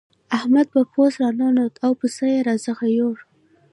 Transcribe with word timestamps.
احمد 0.37 0.67
په 0.73 0.81
پوست 0.91 1.17
راننوت 1.21 1.73
او 1.85 1.91
پيسې 2.01 2.31
راڅخه 2.47 2.87
يوړې. 2.97 3.23